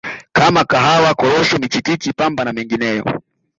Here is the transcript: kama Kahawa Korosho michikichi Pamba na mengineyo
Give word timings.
kama 0.33 0.63
Kahawa 0.65 1.15
Korosho 1.15 1.57
michikichi 1.59 2.13
Pamba 2.13 2.43
na 2.43 2.53
mengineyo 2.53 3.21